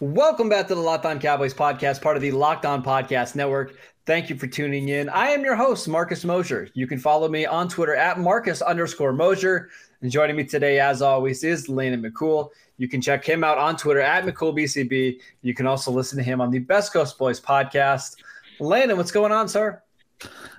[0.00, 3.76] Welcome back to the Locked On Cowboys podcast, part of the Locked On Podcast Network.
[4.06, 5.08] Thank you for tuning in.
[5.08, 6.68] I am your host, Marcus Mosher.
[6.74, 9.70] You can follow me on Twitter at Marcus underscore Mosher.
[10.02, 12.48] And joining me today, as always, is Landon McCool.
[12.76, 15.20] You can check him out on Twitter at McCoolBCB.
[15.42, 18.16] You can also listen to him on the Best Coast Boys podcast.
[18.58, 19.80] Landon, what's going on, sir?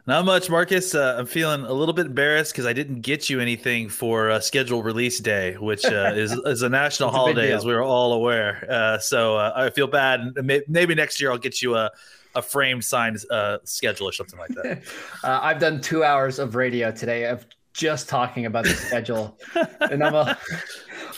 [0.07, 0.93] Not much, Marcus.
[0.93, 4.39] Uh, I'm feeling a little bit embarrassed because I didn't get you anything for uh,
[4.39, 7.81] scheduled release day, which uh, is, is a national It's a holiday, as we are
[7.81, 8.65] all aware.
[8.69, 10.35] Uh, so uh, I feel bad.
[10.43, 11.89] May- Maybe next year I'll get you a,
[12.35, 14.83] a framed signed uh, schedule or something like that.
[15.23, 19.39] Uh, I've done two hours of radio today of just talking about the schedule,
[19.81, 20.37] and I'm a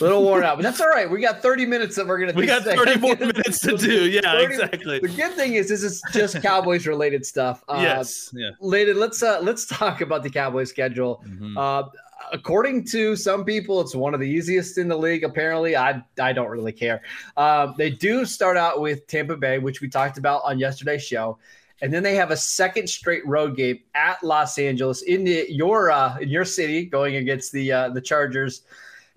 [0.00, 0.56] little worn out.
[0.56, 1.10] But that's all right.
[1.10, 2.32] We got 30 minutes that we're gonna.
[2.32, 2.76] we do got today.
[2.94, 4.08] 30 more minutes to do.
[4.08, 4.98] Yeah, 30 exactly.
[5.00, 7.62] The good thing is this is just Cowboys related stuff.
[7.68, 8.30] Uh, Yes.
[8.34, 8.50] Yeah.
[8.60, 11.22] Later, let's uh, let's talk about the Cowboys schedule.
[11.26, 11.56] Mhm.
[11.56, 11.88] Uh,
[12.32, 15.24] according to some people, it's one of the easiest in the league.
[15.24, 17.02] Apparently, I I don't really care.
[17.36, 21.38] Um, they do start out with Tampa Bay, which we talked about on yesterday's show,
[21.80, 25.90] and then they have a second straight road game at Los Angeles in the, your
[25.90, 28.62] uh, in your city, going against the uh, the Chargers.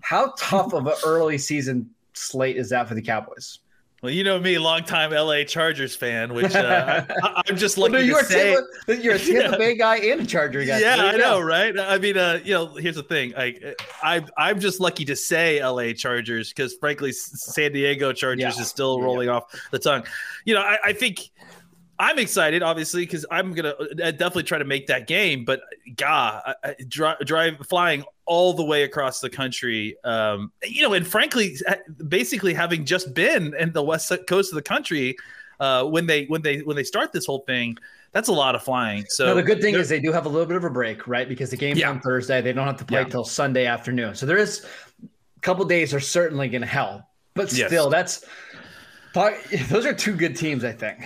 [0.02, 3.58] How tough of an early season slate is that for the Cowboys?
[4.02, 7.92] Well, you know me, longtime LA Chargers fan, which uh, I, I'm just Well, lucky
[7.92, 8.54] no, you're, to a say.
[8.86, 9.56] Tampa, you're a Tampa Yeah.
[9.56, 10.80] Bay guy and a Charger guy.
[10.80, 11.78] Yeah, I know, right?
[11.78, 13.32] I mean, uh, you know, here's the thing.
[13.36, 18.62] I, I, I'm just lucky to say LA Chargers because, frankly, San Diego Chargers Yeah.
[18.62, 19.04] is still Yeah.
[19.04, 20.02] rolling off the tongue.
[20.44, 21.30] You know, I, I think
[22.02, 25.44] I'm excited, obviously, because I'm gonna uh, definitely try to make that game.
[25.44, 25.60] But
[25.94, 30.94] God, I, I, drive, drive flying all the way across the country, um, you know,
[30.94, 31.56] and frankly,
[32.08, 35.16] basically having just been in the west coast of the country.
[35.60, 37.78] Uh, when they when they when they start this whole thing,
[38.10, 39.04] that's a lot of flying.
[39.08, 41.06] So no, the good thing is they do have a little bit of a break,
[41.06, 41.28] right?
[41.28, 41.90] Because the game's Yeah.
[41.90, 42.40] on Thursday.
[42.40, 43.08] They don't have to play Yeah.
[43.08, 44.16] till Sunday afternoon.
[44.16, 44.66] So there is
[45.04, 47.02] a couple days are certainly going to help.
[47.34, 47.68] But Yes.
[47.68, 48.24] still, that's
[49.68, 50.98] those are two good teams, I think.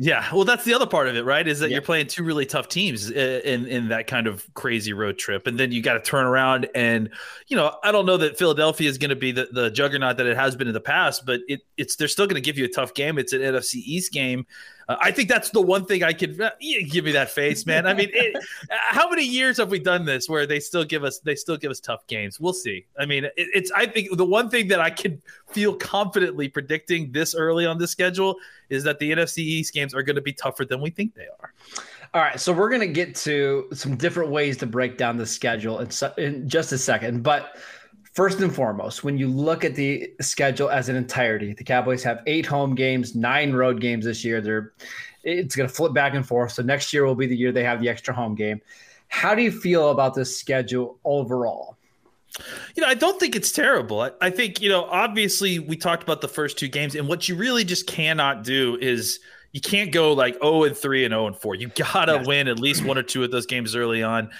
[0.00, 1.46] Yeah, well, that's the other part of it, right?
[1.46, 1.74] Is that Yeah.
[1.74, 5.48] you're playing two really tough teams uh, in in that kind of crazy road trip,
[5.48, 7.10] and then you got to turn around and,
[7.48, 10.26] you know, I don't know that Philadelphia is going to be the, the juggernaut that
[10.26, 12.64] it has been in the past, but it it's they're still going to give you
[12.64, 13.18] a tough game.
[13.18, 14.46] It's an NFC East game.
[14.88, 16.50] Uh, I think that's the one thing I could uh,
[16.88, 17.86] give me that face, man.
[17.86, 21.18] I mean, it, how many years have we done this where they still give us
[21.18, 22.40] they still give us tough games?
[22.40, 22.86] We'll see.
[22.98, 27.12] I mean, it, it's I think the one thing that I can feel confidently predicting
[27.12, 28.36] this early on the schedule
[28.70, 31.26] is that the NFC East games are going to be tougher than we think they
[31.40, 31.52] are.
[32.14, 35.26] All right, so we're going to get to some different ways to break down the
[35.26, 37.22] schedule in, su- in just a second.
[37.22, 37.58] But
[38.12, 42.22] first and foremost, when you look at the schedule as an entirety, the Cowboys have
[42.26, 44.40] eight home games, nine road games this year.
[44.40, 44.72] They're
[45.24, 46.52] it's going to flip back and forth.
[46.52, 48.60] So next year will be the year they have the extra home game.
[49.08, 51.76] How do you feel about this schedule overall?
[52.76, 54.00] You know, I don't think it's terrible.
[54.00, 57.28] I, I think, you know, obviously we talked about the first two games, and what
[57.28, 59.18] you really just cannot do is
[59.52, 61.54] you can't go like 0 and 3 and 0 and 4.
[61.56, 62.26] You got to Yes.
[62.26, 64.30] win at least one or two of those games early on.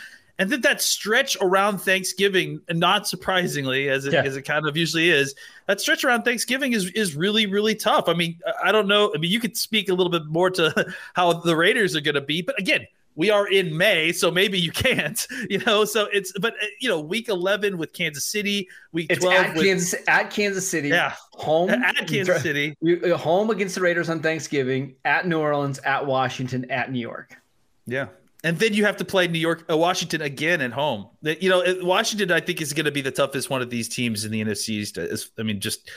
[0.41, 4.23] And then that stretch around Thanksgiving, and not surprisingly, as it, Yeah.
[4.23, 5.35] as it kind of usually is,
[5.67, 8.09] that stretch around Thanksgiving is is really really tough.
[8.09, 9.13] I mean, I- don't know.
[9.15, 12.15] I mean, you could speak a little bit more to how the Raiders are going
[12.15, 12.87] to be, but again,
[13.17, 15.27] we are in May, so maybe you can't.
[15.51, 19.25] You know, so it's but uh, you know, week eleven with Kansas City, week It's
[19.25, 20.91] twelve at with Kansas at Kansas City.
[20.91, 21.15] Yeah.
[21.33, 22.77] home at Kansas City.
[22.87, 27.35] Uh, home against the Raiders on Thanksgiving, at New Orleans, at Washington, at New York.
[27.87, 28.07] Yeah.
[28.45, 31.09] And then you have to play New York, uh, Washington again at home.
[31.23, 34.25] You know, Washington, I think, is going to be the toughest one of these teams
[34.25, 34.97] in the NFC East.
[34.97, 35.91] Is- I mean, just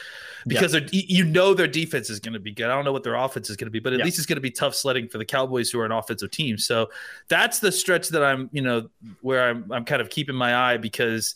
[0.48, 2.66] because you you know their defense is going to be good.
[2.66, 4.06] I don't know what their offense is going to be, but at Yeah.
[4.06, 6.58] least it's going to be tough sledding for the Cowboys, who are an offensive team.
[6.58, 6.90] So
[7.28, 8.90] that's the stretch that I'm, you know,
[9.22, 11.36] where I'm, I'm kind of keeping my eye because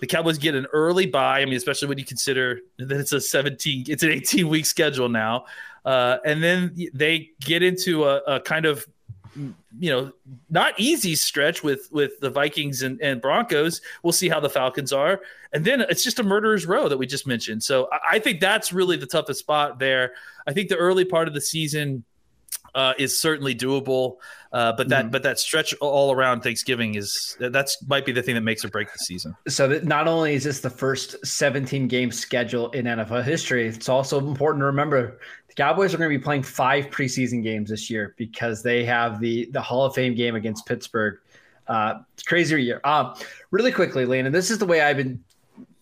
[0.00, 1.40] The Cowboys get an early bye.
[1.40, 5.10] I mean, especially when you consider that it's a 17, it's an 18 week schedule
[5.10, 5.44] now.
[5.84, 8.86] Uh, and then they get into a, a, kind of,
[9.36, 10.12] you know,
[10.50, 13.80] not easy stretch with with the Vikings and, and Broncos.
[14.02, 15.20] We'll see how the Falcons are,
[15.52, 17.62] and then it's just a murderer's row that we just mentioned.
[17.62, 20.12] So I, I think that's really the toughest spot there.
[20.46, 22.04] I think the early part of the season
[22.76, 24.16] uh, is certainly doable.
[24.52, 25.10] Uh, but that mm-hmm.
[25.10, 28.68] but that stretch all around Thanksgiving is that's might be the thing that makes or
[28.68, 29.34] break the season.
[29.48, 33.88] So that not only is this the first 17 game schedule in NFL history, it's
[33.88, 35.18] also important to remember
[35.56, 39.46] Cowboys are going to be playing five preseason games this year because they have the
[39.52, 41.18] the Hall of Fame game against Pittsburgh.
[41.66, 42.80] Uh, crazier year.
[42.84, 43.12] Uh,
[43.50, 45.22] really quickly, Lane, and this is the way I've been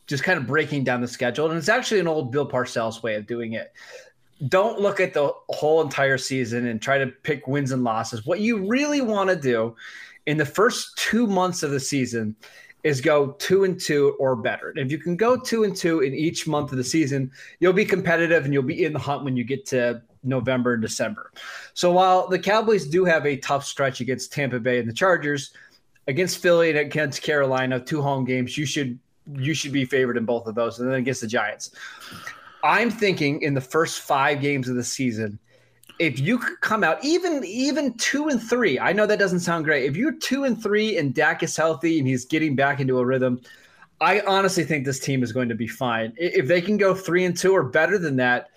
[0.06, 3.16] just kind of breaking down the schedule, and it's actually an old Bill Parcells way
[3.16, 3.72] of doing it
[4.48, 8.26] don't look at the whole entire season and try to pick wins and losses.
[8.26, 9.76] What you really want to do
[10.26, 12.34] in the first two months of the season
[12.84, 14.68] is go two and two or better.
[14.68, 17.72] And if you can go two and two in each month of the season, you'll
[17.72, 21.32] be competitive and you'll be in the hunt when you get to November and December.
[21.72, 25.52] So while the Cowboys do have a tough stretch against Tampa Bay and the Chargers,
[26.06, 28.98] against Philly and against Carolina, two home games, you should
[29.32, 31.70] you should be favored in both of those, and then against the Giants.
[32.62, 35.38] I'm thinking in the first five games of the season,
[35.98, 39.64] if you could come out even even two and three, I know that doesn't sound
[39.64, 39.84] great.
[39.84, 43.04] If you're two and three and Dak is healthy and he's getting back into a
[43.04, 43.40] rhythm,
[44.00, 46.12] I honestly think this team is going to be fine.
[46.16, 48.50] If they can go three and two or better than that,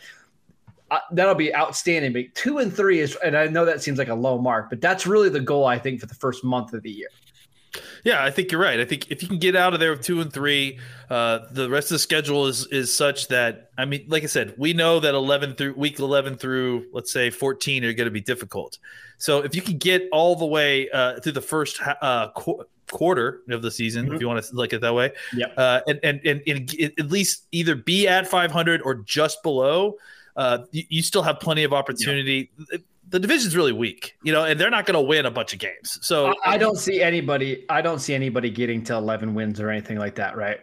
[0.89, 2.13] uh, that'll be outstanding.
[2.13, 4.81] But two and three is, and I know that seems like a low mark, but
[4.81, 7.09] that's really the goal I think for the first month of the year.
[8.03, 8.79] Yeah, I think you're right.
[8.79, 10.79] I think if you can get out of there with two and three,
[11.09, 14.53] uh, the rest of the schedule is is such that I mean, like I said,
[14.57, 18.21] we know that 11 through week 11 through let's say 14 are going to be
[18.21, 18.77] difficult.
[19.17, 23.41] So if you can get all the way uh, through the first uh, qu- quarter
[23.49, 24.15] of the season, mm-hmm.
[24.15, 26.93] if you want to look at it that way, yeah, uh, and, and, and and
[26.99, 29.95] at least either be at 500 or just below,
[30.35, 32.51] uh, you, you, still have plenty of opportunity.
[32.71, 32.77] Yeah
[33.09, 35.59] the division's really weak, you know, and they're not going to win a bunch of
[35.59, 35.97] games.
[36.01, 37.65] So I, don't see anybody.
[37.69, 40.59] I don't see anybody getting to eleven wins or anything like that, right?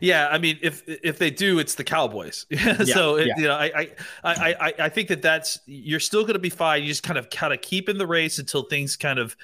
[0.00, 2.46] Yeah, I mean, if if they do, it's the Cowboys.
[2.84, 3.34] so it, yeah.
[3.36, 3.88] you know, I,
[4.22, 6.82] I I I think that that's you're still going to be fine.
[6.82, 9.36] You just kind of kind of keep in the race until things kind of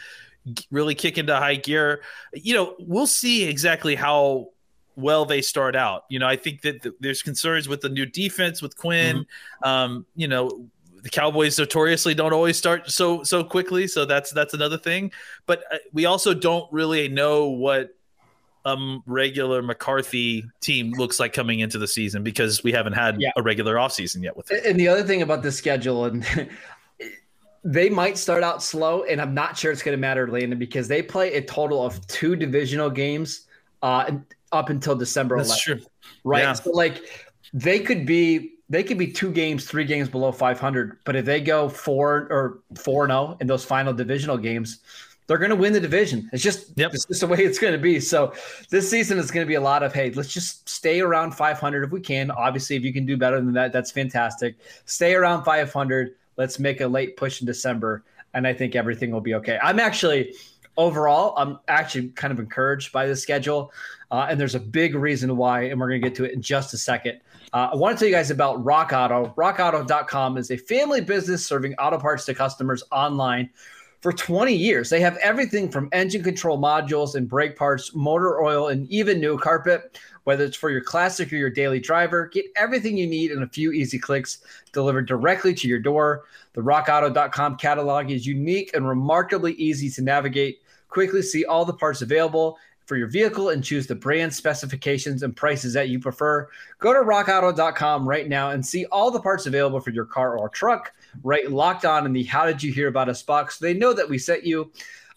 [0.71, 2.03] really kick into high gear.
[2.33, 4.51] You know, we'll see exactly how
[4.97, 6.05] well they start out.
[6.09, 9.19] You know, I think that there's concerns with the new defense with Quinn.
[9.19, 9.69] Mm-hmm.
[9.69, 10.69] Um, you know,
[11.03, 15.13] the Cowboys notoriously don't always start so so quickly, so that's that's another thing.
[15.47, 17.95] But uh, we also don't really know what
[18.65, 23.31] um regular McCarthy team looks like coming into the season because we haven't had yeah.
[23.37, 24.65] a regular offseason yet with it.
[24.67, 26.27] And the other thing about the schedule and
[27.65, 30.89] they might start out slow, and I'm not sure it's going to matter, Landon, because
[30.89, 33.47] they play a total of two divisional games
[33.83, 34.11] uh,
[34.53, 35.59] up until December 11th.
[35.59, 35.81] True.
[36.25, 36.43] Right.
[36.43, 36.53] Yeah.
[36.55, 37.03] So, like,
[37.53, 40.99] they could be they could be two games, three games below 500.
[41.05, 44.79] But if they go four or four zero oh in those final divisional games,
[45.27, 46.31] they're going to win the division.
[46.33, 46.93] It's just yep.
[46.95, 48.01] it's just the way it's going to be.
[48.01, 48.33] So
[48.71, 51.85] this season is going to be a lot of hey, let's just stay around 500
[51.85, 52.31] if we can.
[52.31, 54.57] Obviously, if you can do better than that, that's fantastic.
[54.87, 56.15] Stay around 500.
[56.37, 59.59] Let's make a late push in December, and I think everything will be okay.
[59.63, 60.35] I'm actually
[60.77, 63.73] overall, I'm actually kind of encouraged by the schedule,
[64.11, 66.41] uh, and there's a big reason why, and we're going to get to it in
[66.41, 67.21] just a second.
[67.53, 69.35] Uh, I want to tell you guys about Rock Auto.
[69.37, 73.51] RockAuto.com is a family business serving auto parts to customers online
[74.01, 74.89] for 20 years.
[74.89, 79.37] They have everything from engine control modules and brake parts, motor oil, and even new
[79.37, 79.99] carpet.
[80.25, 83.49] Whether it's for your classic or your daily driver, get everything you need in a
[83.49, 84.39] few easy clicks
[84.73, 86.25] delivered directly to your door.
[86.53, 90.63] The RockAuto.com catalog is unique and remarkably easy to navigate.
[90.89, 92.59] Quickly see all the parts available
[92.91, 96.49] for your vehicle and choose the brand specifications and prices that you prefer.
[96.81, 100.49] Go to rockauto.com right now and see all the parts available for your car or
[100.49, 100.93] truck.
[101.23, 103.61] Right locked on in the How Did You Hear About Us box.
[103.61, 104.73] So they know that we sent you.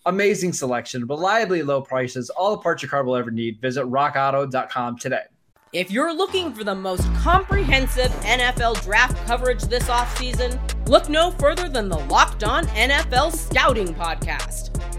[0.05, 3.59] Amazing selection, reliably low prices, all the parts your car will ever need.
[3.59, 5.23] Visit rockauto.com today.
[5.71, 11.67] If you're looking for the most comprehensive NFL draft coverage this offseason, look no further
[11.67, 14.72] than the Locked On NFL Scouting Podcast.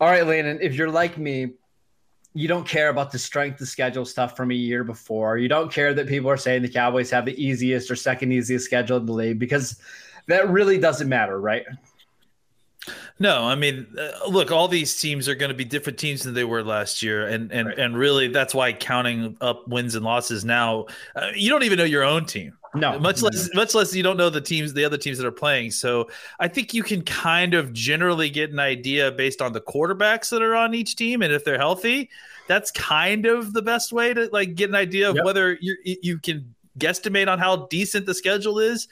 [0.00, 1.52] All right, Landon, if you're like me,
[2.34, 5.38] you don't care about the strength of schedule stuff from a year before.
[5.38, 8.64] You don't care that people are saying the Cowboys have the easiest or second easiest
[8.64, 9.80] schedule in the league because
[10.26, 11.64] that really doesn't matter, right?
[13.20, 16.34] No, I mean, uh, look, all these teams are going to be different teams than
[16.34, 17.78] they were last year, and and right.
[17.78, 21.84] and really, that's why counting up wins and losses now, uh, you don't even know
[21.84, 22.56] your own team.
[22.74, 25.30] No, much less, much less you don't know the teams, the other teams that are
[25.32, 25.70] playing.
[25.70, 30.30] So I think you can kind of generally get an idea based on the quarterbacks
[30.30, 32.10] that are on each team, and if they're healthy,
[32.48, 35.24] that's kind of the best way to like get an idea of yep.
[35.24, 38.88] whether you you can guesstimate on how decent the schedule is.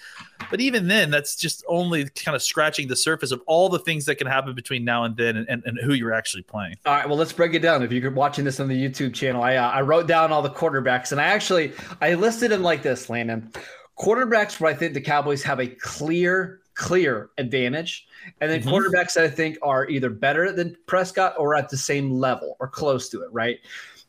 [0.51, 4.05] But even then, that's just only kind of scratching the surface of all the things
[4.07, 6.77] that can happen between now and then and, and, and who you're actually playing.
[6.87, 7.09] All right.
[7.09, 7.83] Well, let's break it down.
[7.83, 10.51] If you're watching this on the YouTube channel, I, uh, I wrote down all the
[10.51, 13.51] quarterbacks and I actually, I listed them like this, Landon.
[13.99, 18.07] Quarterbacks where I think the Cowboys have a clear, clear advantage.
[18.41, 18.71] And then mm-hmm.
[18.71, 22.69] quarterbacks that I think are either better than Prescott or at the same level or
[22.69, 23.59] close to it, right?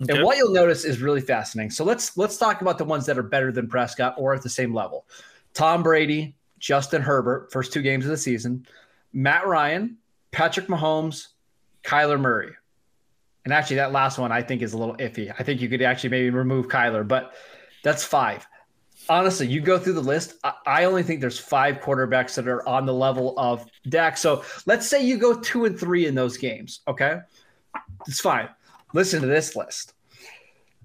[0.03, 0.17] Okay.
[0.17, 1.72] And what you'll notice is really fascinating.
[1.72, 4.50] So let's let's talk about the ones that are better than Prescott or at the
[4.50, 5.05] same level.
[5.53, 8.65] Tom Brady, Justin Herbert, first two games of the season,
[9.13, 9.98] Matt Ryan,
[10.31, 11.27] Patrick Mahomes,
[11.83, 12.53] Kyler Murray.
[13.45, 15.33] And actually, that last one I think is a little iffy.
[15.38, 17.33] I think you could actually maybe remove Kyler, but
[17.83, 18.48] that's five.
[19.10, 20.36] Honestly, you go through the list.
[20.65, 24.15] I only think there's five quarterbacks that are on the level of Dak.
[24.15, 26.79] So let's say you go two and three in those games.
[26.88, 27.19] Okay.
[28.07, 28.48] It's fine.
[28.93, 29.93] Listen to this list.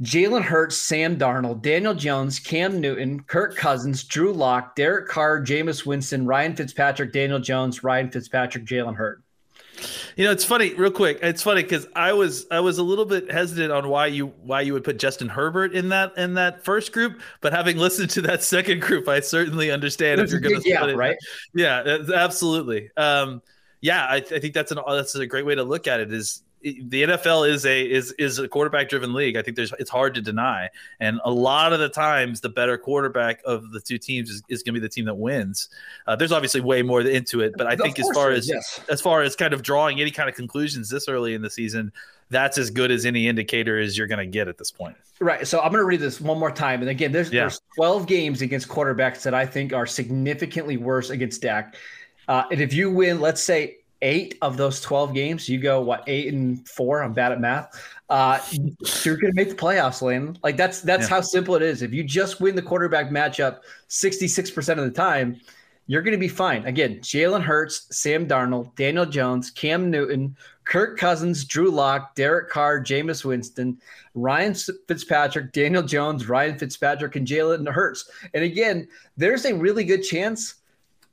[0.03, 5.85] Jalen Hurts, Sam Darnold, Daniel Jones, Cam Newton, Kirk Cousins, Drew Lock, Derek Carr, Jameis
[5.85, 9.23] Winston, Ryan Fitzpatrick, Daniel Jones, Ryan Fitzpatrick, Jalen Hurts.
[10.17, 11.19] You know, it's funny, real quick.
[11.23, 14.63] It's funny because I was I was a little bit hesitant on why you why
[14.63, 18.23] you would put Justin Herbert in that in that first group, but having listened to
[18.23, 21.17] that second group, I certainly understand if you're going to yeah, right?
[21.55, 22.91] Yeah, absolutely.
[22.97, 23.43] Um,
[23.81, 26.13] yeah, I, I, think that's an that's a great way to look at it.
[26.13, 29.37] Is the NFL is a is is a quarterback driven league.
[29.37, 30.69] I think there's it's hard to deny,
[31.01, 34.63] and a lot of the times the better quarterback of the two teams is, is
[34.63, 35.69] going to be the team that wins.
[36.07, 38.81] Uh, there's obviously way more into it, but I think as far as yes.
[38.89, 41.93] as far as kind of drawing any kind of conclusions this early in the season,
[42.31, 44.97] that's as good as any indicator as you're going to get at this point.
[45.21, 45.47] Right.
[45.47, 47.43] So I'm going to read this one more time, and again, there's yeah.
[47.43, 51.77] there's 12 games against quarterbacks that I think are significantly worse against Dak.
[52.27, 56.05] Uh, and if you win, let's say eight of those 12 games, you go what
[56.07, 57.03] eight and four.
[57.03, 57.83] I'm bad at math.
[58.09, 58.41] Uh,
[59.05, 60.39] you're going to make the playoffs, Lane.
[60.43, 61.17] Like that's that's yeah.
[61.17, 61.83] how simple it is.
[61.83, 65.41] If you just win the quarterback matchup 66% of the time,
[65.87, 66.67] you're going to be fine.
[66.67, 72.79] Again, Jalen Hurts, Sam Darnold, Daniel Jones, Cam Newton, Kirk Cousins, Drew Lock, Derek Carr,
[72.79, 73.81] Jameis Winston,
[74.15, 78.11] Ryan Fitzpatrick, Daniel Jones, Ryan Fitzpatrick, and Jalen Hurts.
[78.35, 78.87] And again,
[79.17, 80.57] there's a really good chance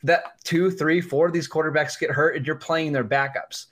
[0.05, 3.67] that two, three, four of these quarterbacks get hurt and you're playing their backups.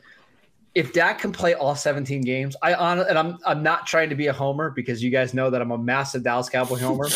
[0.75, 4.15] If Dak can play all 17 games, I on and I'm I'm not trying to
[4.15, 7.05] be a homer because you guys know that I'm a massive Dallas Cowboy homer.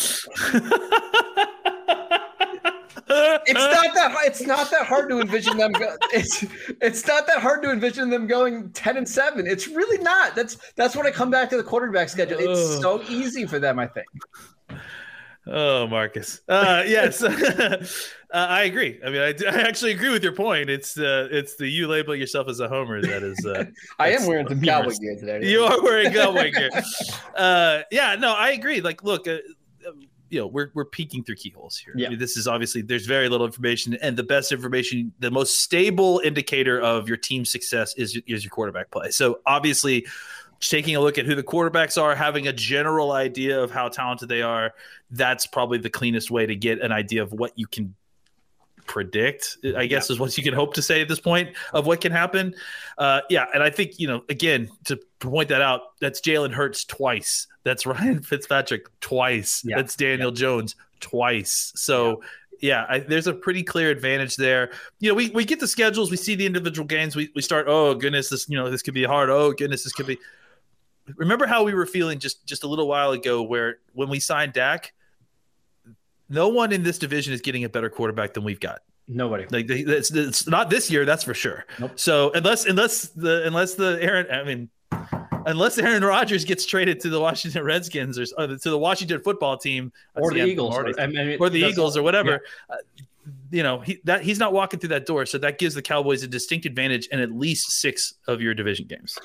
[3.10, 6.44] it's not that it's not that hard to envision them go, it's
[6.80, 10.36] it's not that hard to envision them going 10 and 7 it's really not.
[10.36, 12.38] That's that's when i come back to the quarterback schedule.
[12.38, 14.06] It's so easy for them i think
[15.50, 16.40] Oh, Marcus.
[16.48, 17.86] Uh, yes, uh,
[18.32, 19.00] I agree.
[19.04, 20.68] I mean, I, I, actually agree with your point.
[20.68, 23.44] It's uh, it's the you label yourself as a homer that is.
[23.44, 23.64] Uh,
[23.98, 25.48] I am wearing some cowboy gear today.
[25.48, 26.70] You are wearing cowboy gear.
[27.34, 28.80] Uh, yeah, no, I agree.
[28.80, 29.38] Like, look, uh,
[30.30, 31.94] you know, we're we're peeking through keyholes here.
[31.96, 32.08] Yeah.
[32.08, 35.60] I mean, this is obviously there's very little information, and the best information, the most
[35.60, 39.10] stable indicator of your team's success is is your quarterback play.
[39.10, 40.06] So obviously
[40.60, 44.28] taking a look at who the quarterbacks are, having a general idea of how talented
[44.28, 44.74] they are,
[45.10, 47.94] that's probably the cleanest way to get an idea of what you can
[48.86, 50.14] predict i guess yeah.
[50.14, 52.54] is what you can hope to say at this point of what can happen
[52.96, 56.86] uh, yeah and i think you know again to point that out that's jalen hurts
[56.86, 59.76] twice that's ryan fitzpatrick twice yeah.
[59.76, 60.36] that's daniel yeah.
[60.36, 62.22] jones twice so
[62.60, 64.70] yeah, I, there's a pretty clear advantage there.
[64.98, 67.66] You know, we, we get the schedules, we see the individual games, we, we start,
[67.68, 69.30] oh goodness, this you know this could be hard.
[69.30, 70.18] Oh goodness, this could be
[71.16, 74.52] remember how we were feeling just just a little while ago where when we signed
[74.52, 74.92] Dak,
[76.28, 78.80] no one in this division is getting a better quarterback than we've got.
[79.08, 79.46] Nobody.
[79.50, 81.64] Like it's, it's not this year, that's for sure.
[81.78, 81.92] Nope.
[81.96, 84.68] So unless unless the unless the Aaron, I mean,
[85.46, 89.56] unless Aaron Rodgers gets traded to the Washington Redskins or uh, to the Washington football
[89.56, 92.42] team or the Eagles or, I mean, or the Eagles or whatever.
[92.68, 92.76] Yeah.
[92.76, 92.78] Uh,
[93.50, 96.22] you know he, that he's not walking through that door, so that gives the Cowboys
[96.22, 99.18] a distinct advantage in at least six of your division games.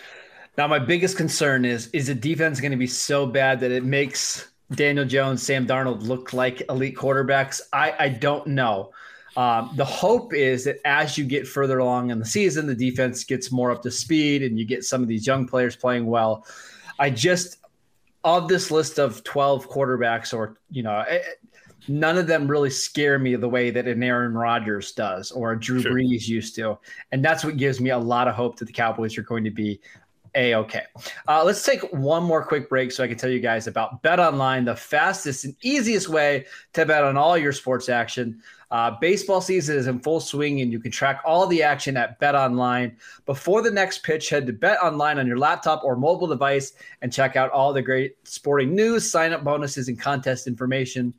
[0.57, 3.83] Now, my biggest concern is is the defense going to be so bad that it
[3.83, 7.61] makes Daniel Jones, Sam Darnold look like elite quarterbacks?
[7.71, 8.91] I, I don't know.
[9.35, 13.23] Um, the hope is that as you get further along in the season, the defense
[13.23, 16.45] gets more up to speed and you get some of these young players playing well.
[16.99, 17.57] I just
[18.23, 21.19] of this list of 12 quarterbacks, or you know, eh,
[21.87, 25.59] none of them really scare me the way that an Aaron Rodgers does or a
[25.59, 25.93] Drew sure.
[25.93, 26.77] Brees used to,
[27.11, 29.51] and that's what gives me a lot of hope that the Cowboys are going to
[29.51, 29.81] be
[30.35, 30.83] a okay.
[31.27, 34.19] Uh, let's take one more quick break so I can tell you guys about Bet
[34.19, 38.41] Online, the fastest and easiest way to bet on all your sports action.
[38.71, 42.19] Uh, baseball season is in full swing, and you can track all the action at
[42.19, 42.95] Bet Online.
[43.25, 47.13] Before the next pitch, head to Bet Online on your laptop or mobile device and
[47.13, 51.13] check out all the great sporting news, sign up bonuses, and contest information.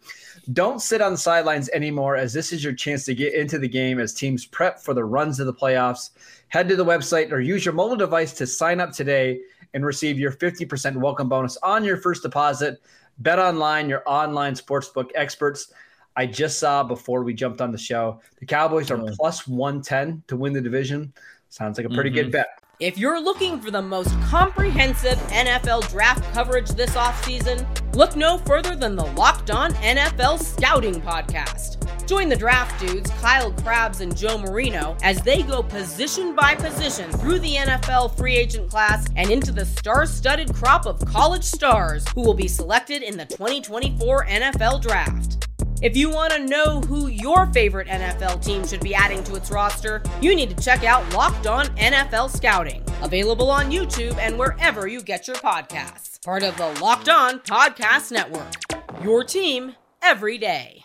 [0.53, 3.69] Don't sit on the sidelines anymore, as this is your chance to get into the
[3.69, 6.11] game as teams prep for the runs of the playoffs.
[6.49, 9.41] Head to the website or use your mobile device to sign up today
[9.75, 12.81] and receive your 50% welcome bonus on your first deposit.
[13.19, 15.73] Bet online, your online sportsbook experts.
[16.17, 20.37] I just saw before we jumped on the show, the Cowboys are plus 110 to
[20.37, 21.13] win the division.
[21.49, 22.31] Sounds like a pretty mm-hmm.
[22.31, 22.47] good bet.
[22.81, 28.75] If you're looking for the most comprehensive NFL draft coverage this offseason, look no further
[28.75, 31.81] than the Locked On NFL Scouting Podcast.
[32.09, 37.11] Join the draft dudes, Kyle Crabbs and Joe Marino, as they go position by position
[37.13, 42.05] through the NFL free agent class and into the star studded crop of college stars
[42.15, 45.47] who will be selected in the 2024 NFL Draft.
[45.85, 49.51] If you want to know who your favorite NFL team should be adding to its
[49.51, 54.87] roster, you need to check out Locked On NFL Scouting, available on YouTube and wherever
[54.87, 56.25] you get your podcasts.
[56.25, 58.55] Part of the Locked On Podcast Network.
[59.03, 60.83] Your team every day.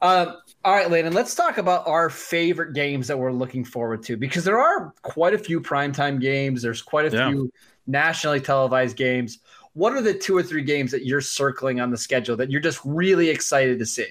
[0.00, 4.16] Uh, all right, Landon, let's talk about our favorite games that we're looking forward to
[4.16, 6.62] because there are quite a few primetime games.
[6.62, 7.28] There's quite a yeah.
[7.28, 7.52] few
[7.86, 9.40] nationally televised games.
[9.74, 12.60] What are the two or three games that you're circling on the schedule that you're
[12.60, 14.06] just really excited to see?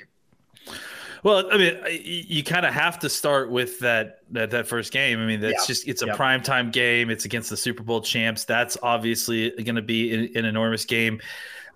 [1.24, 5.20] Well, I mean, you kind of have to start with that that, that first game.
[5.20, 5.66] I mean, that's yeah.
[5.66, 6.18] just it's a yep.
[6.18, 7.10] primetime game.
[7.10, 8.44] It's against the Super Bowl champs.
[8.44, 11.22] That's obviously going to be an, an, enormous game.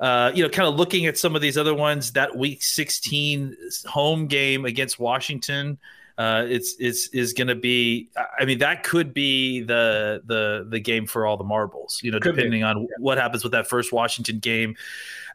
[0.02, 3.56] Uh, you know, kind of looking at some of these other ones, that Week 16
[3.86, 5.78] home game against Washington
[6.18, 8.10] uh, it's it's is going to be.
[8.40, 12.00] I mean, that could be the the the game for all the marbles.
[12.02, 12.64] You know, could depending be.
[12.64, 12.88] on yeah.
[13.00, 14.76] what happens with that first Washington game.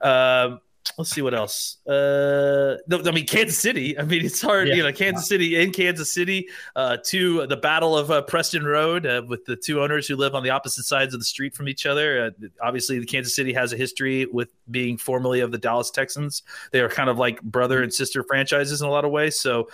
[0.01, 0.57] Uh,
[0.99, 1.79] let's see what else.
[1.87, 3.99] Uh, no, I mean Kansas City.
[3.99, 4.75] I mean it's hard, yeah.
[4.75, 6.49] you know, Kansas City in Kansas City.
[6.77, 10.35] Uh, to the Battle of uh, Preston Road uh, with the two owners who live
[10.35, 12.27] on the opposite sides of the street from each other.
[12.27, 16.43] Uh, obviously, the Kansas City has a history with being formerly of the Dallas Texans.
[16.71, 19.39] They are kind of like brother and sister franchises in a lot of ways.
[19.39, 19.69] So,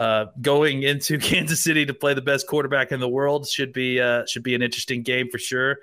[0.00, 4.00] uh, going into Kansas City to play the best quarterback in the world should be
[4.00, 5.78] uh, should be an interesting game for sure.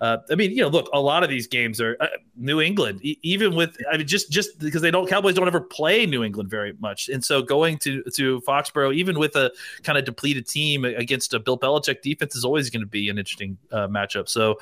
[0.00, 3.00] Uh, I mean, you know, look, a lot of these games are uh, New England,
[3.02, 6.24] e- even with I mean, just just because they don't Cowboys don't ever play New
[6.24, 10.46] England very much, and so going to to Foxborough, even with a kind of depleted
[10.46, 14.28] team against a Bill Belichick defense, is always going to be an interesting uh, matchup.
[14.28, 14.58] So.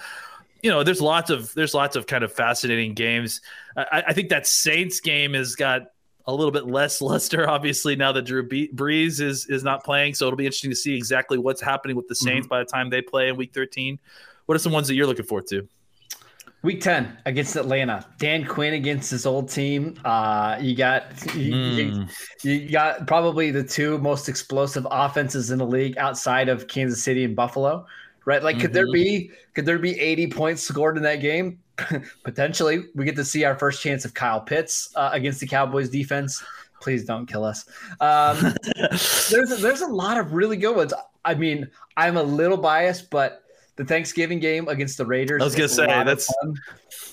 [0.60, 3.42] You know, there's lots of there's lots of kind of fascinating games.
[3.76, 5.82] I, I think that Saints game has got
[6.26, 10.14] a little bit less luster, obviously, now that Drew Brees is is not playing.
[10.14, 12.48] So it'll be interesting to see exactly what's happening with the Saints mm-hmm.
[12.48, 14.00] by the time they play in Week 13.
[14.48, 15.68] What are some ones that you're looking forward to?
[16.62, 18.06] Week 10 against Atlanta.
[18.16, 20.00] Dan Quinn against his old team.
[20.06, 22.10] Uh, you got you, mm.
[22.42, 27.04] you, you, got probably the two most explosive offenses in the league outside of Kansas
[27.04, 27.84] City and Buffalo.
[28.24, 28.42] Right?
[28.42, 28.62] Like, mm-hmm.
[28.62, 28.92] could there mm-hmm.
[28.94, 31.58] be could there be 80 points scored in that game?
[32.24, 32.84] Potentially.
[32.94, 36.42] We get to see our first chance of Kyle Pitts uh, against the Cowboys defense.
[36.80, 37.66] Please don't kill us.
[38.00, 38.54] Um,
[39.30, 40.94] there's a, there's a lot of really good ones.
[41.26, 43.42] I mean, I'm a little biased, but
[43.78, 45.40] the Thanksgiving game against the Raiders.
[45.40, 46.30] I was gonna say that's.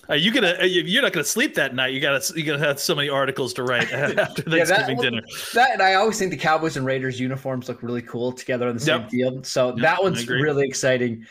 [0.10, 0.58] Are you gonna?
[0.65, 1.93] You're not gonna sleep that night.
[1.93, 2.34] You gotta.
[2.38, 5.21] You gotta have so many articles to write after Thanksgiving yeah, that, dinner.
[5.54, 8.73] That and I always think the Cowboys and Raiders uniforms look really cool together on
[8.73, 9.10] the same yep.
[9.12, 9.45] field.
[9.45, 11.25] So yep, that one's really exciting.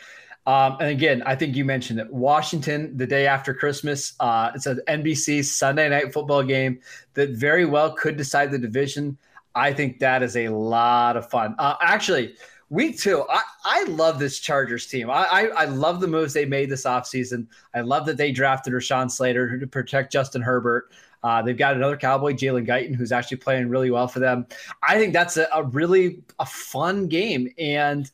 [0.47, 2.11] Um, and again, I think you mentioned it.
[2.11, 6.79] Washington, the day after Christmas, uh, it's an NBC Sunday night football game
[7.15, 9.17] that very well could decide the division.
[9.55, 11.55] I think that is a lot of fun.
[11.57, 12.35] Uh, actually,
[12.69, 15.09] Week two, I, I love this Chargers team.
[15.09, 17.45] I, I, I love the moves they made this offseason.
[17.75, 20.91] I love that they drafted Rashawn Slater to protect Justin Herbert.
[21.23, 24.45] Uh, they've got another Cowboy, Jalen Guyton, who's actually playing really well for them.
[24.87, 27.49] I think that's a, a really a fun game.
[27.57, 28.09] And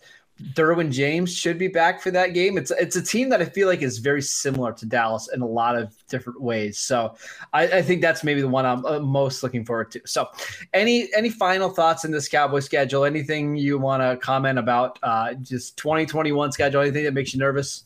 [0.54, 2.58] Derwin James should be back for that game.
[2.58, 5.47] It's it's a team that I feel like is very similar to Dallas in a
[5.47, 6.77] lot of different ways.
[6.77, 7.15] So
[7.54, 10.01] I, I think that's maybe the one I'm uh, most looking forward to.
[10.06, 10.27] So
[10.73, 13.06] any any final thoughts in this Cowboy schedule?
[13.06, 16.82] Anything you want to comment about uh, just 2021 schedule?
[16.82, 17.84] Anything that makes you nervous?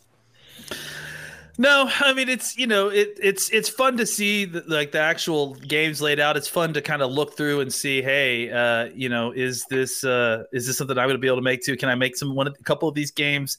[1.58, 5.00] No, I mean it's you know it it's it's fun to see the, like the
[5.00, 6.36] actual games laid out.
[6.36, 10.04] It's fun to kind of look through and see, hey, uh, you know, is this
[10.04, 11.78] uh, is this something I'm going to be able to make too?
[11.78, 13.58] Can I make some one a couple of these games?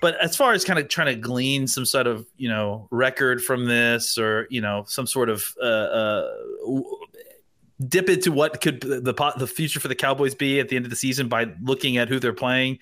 [0.00, 3.42] But as far as kind of trying to glean some sort of you know record
[3.42, 6.30] from this, or you know some sort of uh, uh,
[7.88, 10.90] dip into what could the the future for the Cowboys be at the end of
[10.90, 12.78] the season by looking at who they're playing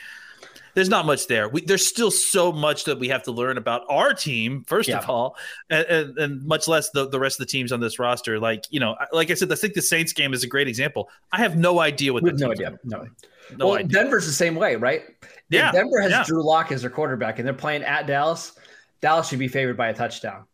[0.77, 1.49] there's not much there.
[1.49, 4.99] We, there's still so much that we have to learn about our team, first yeah.
[4.99, 5.37] of all,
[5.71, 8.39] and, and, and, much less the, the rest of the teams on this roster.
[8.39, 11.09] Like, you know, like I said, I think the Saints game is a great example.
[11.33, 12.25] I have no idea what.
[12.25, 12.79] No idea.
[12.85, 13.09] No.
[13.57, 13.89] no well, idea.
[13.89, 15.05] Denver's the same way, right?
[15.49, 15.73] Yeah.
[15.73, 16.25] Denver has yeah.
[16.27, 18.53] Drew Lock as their quarterback, and they're playing at Dallas.
[19.01, 20.45] Dallas should be favored by a touchdown.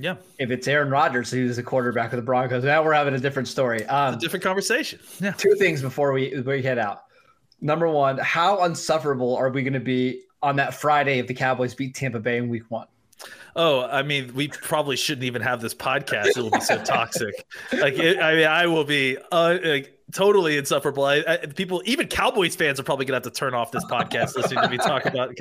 [0.00, 0.16] Yeah.
[0.40, 3.46] If it's Aaron Rodgers who's the quarterback of the Broncos, now we're having a different
[3.46, 3.84] story.
[3.86, 4.98] Um, a different conversation.
[5.20, 5.32] Yeah.
[5.32, 7.04] Two things before we we head out.
[7.60, 11.74] Number one, how unsufferable are we going to be on that Friday if the Cowboys
[11.74, 12.86] beat Tampa Bay in Week One?
[13.56, 16.28] Oh, I mean, we probably shouldn't even have this podcast.
[16.28, 17.44] It will be so toxic.
[17.72, 21.04] Like, it, I mean, I will be uh, like, totally insufferable.
[21.04, 24.36] I, I, people, even Cowboys fans, are probably gonna have to turn off this podcast
[24.36, 25.34] listening to me talk about.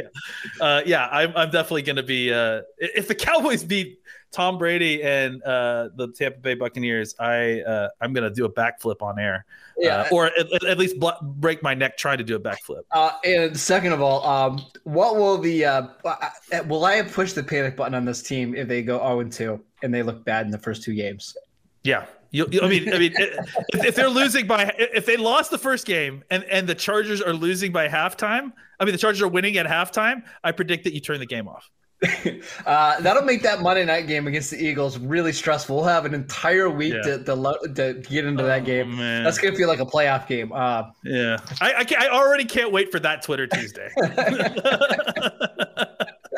[0.60, 2.34] Uh, yeah, I'm, I'm definitely gonna be.
[2.34, 4.00] Uh, if the Cowboys beat
[4.32, 9.02] Tom Brady and uh, the Tampa Bay Buccaneers, I uh, I'm gonna do a backflip
[9.02, 9.46] on air,
[9.78, 12.82] yeah, uh, or at, at least bl- break my neck trying to do a backflip.
[12.92, 16.30] Uh, and second of all, um, what will the uh, uh,
[16.68, 19.32] will I have pushed the panic button on this team if they go 0 and
[19.32, 21.36] 2 and they look bad in the first two games?
[21.84, 25.52] Yeah, you, you, I mean, I mean, if, if, they're losing by, if they lost
[25.52, 29.22] the first game and and the Chargers are losing by halftime, I mean, the Chargers
[29.22, 30.24] are winning at halftime.
[30.44, 31.70] I predict that you turn the game off.
[32.66, 35.78] uh, that'll make that Monday night game against the Eagles really stressful.
[35.78, 37.18] We'll have an entire week yeah.
[37.18, 38.96] to, to, to, get into that oh, game.
[38.96, 39.24] Man.
[39.24, 40.52] That's gonna feel like a playoff game.
[40.52, 43.90] Uh, yeah, I I, I, already can't wait for that Twitter Tuesday.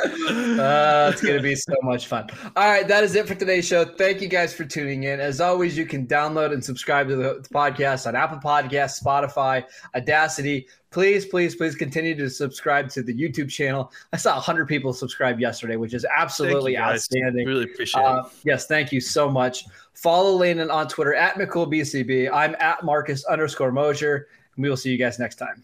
[0.06, 2.28] uh, it's going to be so much fun.
[2.56, 3.86] All right, that is it for today's show.
[3.86, 5.20] Thank you guys for tuning in.
[5.20, 9.64] As always, you can download and subscribe to the, podcast on Apple Podcasts, Spotify,
[9.96, 10.66] Audacy.
[10.92, 13.92] Please, please, please continue to subscribe to the YouTube channel.
[14.14, 17.46] I saw 100 people subscribe yesterday, which is absolutely outstanding.
[17.46, 18.32] Really appreciate uh, it.
[18.44, 19.66] Yes, thank you so much.
[19.94, 22.32] Follow Landon on Twitter at McCoolBCB.
[22.34, 25.64] I'm at Marcus underscore Mosher, and we will see you guys next time.